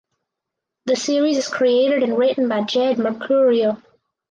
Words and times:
The 0.87 0.95
series 0.95 1.37
is 1.37 1.47
created 1.47 2.01
and 2.01 2.17
written 2.17 2.47
by 2.47 2.61
Jed 2.63 2.97
Mercurio. 2.97 3.83